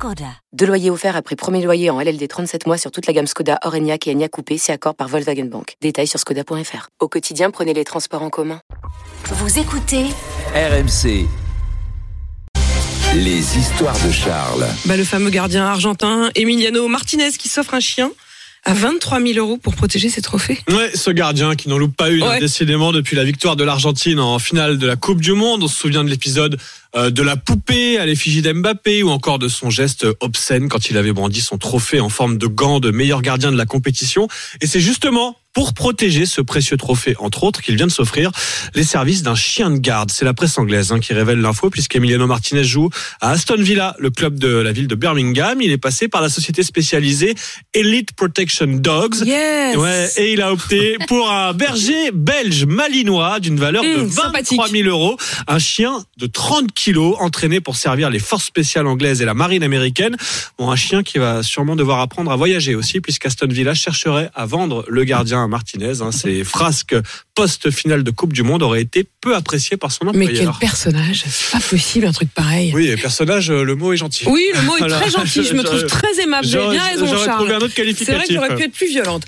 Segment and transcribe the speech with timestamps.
[0.00, 0.32] Skoda.
[0.54, 3.58] Deux loyers offerts après premier loyer en LLD 37 mois sur toute la gamme Skoda,
[3.64, 5.74] Orenia et Enya Coupé, c'est accord par Volkswagen Bank.
[5.82, 6.88] Détails sur skoda.fr.
[7.00, 8.62] Au quotidien, prenez les transports en commun.
[9.26, 10.06] Vous écoutez
[10.54, 11.26] RMC.
[13.14, 14.64] Les histoires de Charles.
[14.86, 18.10] Bah, le fameux gardien argentin Emiliano Martinez qui s'offre un chien
[18.64, 20.58] à 23 000 euros pour protéger ses trophées.
[20.68, 24.20] Ouais, ce gardien qui n'en loupe pas une, hein, décidément, depuis la victoire de l'Argentine
[24.20, 25.62] en finale de la Coupe du Monde.
[25.62, 26.58] On se souvient de l'épisode
[26.94, 30.96] euh, de la poupée à l'effigie d'Mbappé ou encore de son geste obscène quand il
[30.98, 34.28] avait brandi son trophée en forme de gant de meilleur gardien de la compétition.
[34.60, 38.30] Et c'est justement pour protéger ce précieux trophée, entre autres, qu'il vient de s'offrir
[38.74, 40.10] les services d'un chien de garde.
[40.10, 42.88] C'est la presse anglaise hein, qui révèle l'info, puisqu'Emiliano Martinez joue
[43.20, 45.60] à Aston Villa, le club de la ville de Birmingham.
[45.60, 47.34] Il est passé par la société spécialisée
[47.74, 49.16] Elite Protection Dogs.
[49.24, 54.06] Yes Ouais, et il a opté pour un berger belge malinois d'une valeur de Mmh,
[54.06, 54.82] 23 sympathique.
[54.84, 55.16] 000 euros.
[55.46, 59.62] Un chien de 30 kilos entraîné pour servir les forces spéciales anglaises et la marine
[59.62, 60.16] américaine.
[60.58, 64.46] Bon, un chien qui va sûrement devoir apprendre à voyager aussi, puisqu'Aston Villa chercherait à
[64.46, 66.00] vendre le gardien Martinez.
[66.02, 66.12] Hein.
[66.12, 66.94] Ses frasques
[67.34, 70.58] post-finale de Coupe du Monde auraient été peu appréciées par son Mais quel employeur.
[70.58, 72.72] personnage C'est pas possible un truc pareil.
[72.74, 74.24] Oui, personnage, euh, le mot est gentil.
[74.28, 75.00] Oui, le mot est Voilà.
[75.00, 76.46] très gentil, je me trouve très aimable.
[76.46, 77.38] J'aurais bien raison, j'aurais Charles.
[77.38, 79.24] trouvé un autre C'est vrai que j'aurais pu être plus violente.